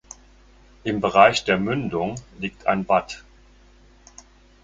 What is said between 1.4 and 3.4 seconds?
der Mündung liegt ein Watt.